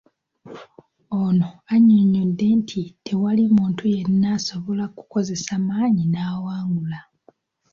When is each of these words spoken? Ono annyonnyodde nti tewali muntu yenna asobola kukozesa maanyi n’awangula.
Ono 1.23 1.49
annyonnyodde 1.73 2.47
nti 2.59 2.81
tewali 3.05 3.43
muntu 3.57 3.83
yenna 3.95 4.27
asobola 4.37 4.85
kukozesa 4.95 5.53
maanyi 5.67 6.03
n’awangula. 6.07 6.99